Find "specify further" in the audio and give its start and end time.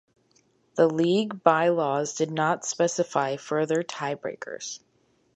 2.65-3.83